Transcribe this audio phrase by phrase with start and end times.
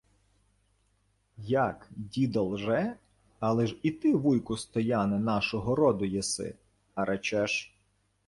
[1.65, 2.97] —Як, дідо лже?
[3.39, 6.55] Але ж і ти, вуйку Стояне, нашого роду єси,
[6.95, 7.75] а речеш...